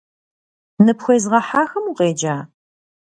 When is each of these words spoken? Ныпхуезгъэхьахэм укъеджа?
Ныпхуезгъэхьахэм 0.85 1.85
укъеджа? 1.89 2.37